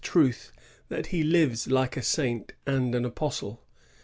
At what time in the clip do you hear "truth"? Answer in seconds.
0.01-0.51